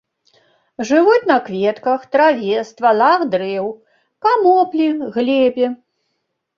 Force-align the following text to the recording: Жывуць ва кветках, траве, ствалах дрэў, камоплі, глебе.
Жывуць 0.89 1.27
ва 1.31 1.35
кветках, 1.49 2.07
траве, 2.17 2.57
ствалах 2.71 3.29
дрэў, 3.37 3.71
камоплі, 4.25 4.93
глебе. 5.17 5.67